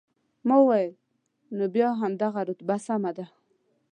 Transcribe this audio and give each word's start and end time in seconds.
ما 0.47 0.55
وویل، 0.61 0.93
نو 1.57 1.63
بیا 1.75 1.89
همدغه 2.01 2.41
رتبه 2.49 2.75
سمه 2.87 3.11
ده. 3.17 3.25